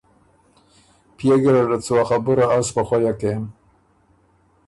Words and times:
پئے 1.15 1.33
ګیرډت 1.43 1.81
سُو 1.85 1.93
ا 2.01 2.03
خبُره 2.09 2.45
از 2.57 2.67
په 2.75 2.81
خوَیه 2.87 3.13
کېم 3.19 3.43